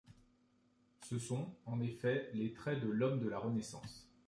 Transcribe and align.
Ce 1.07 1.19
sont, 1.19 1.53
en 1.67 1.79
effet, 1.79 2.31
les 2.33 2.53
traits 2.53 2.81
de 2.83 2.89
l’Homme 2.89 3.19
de 3.19 3.29
la 3.29 3.37
Renaissance. 3.37 4.09